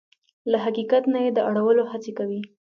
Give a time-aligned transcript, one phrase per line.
[0.51, 2.41] له حقیقت نه يې د اړولو هڅې کوي.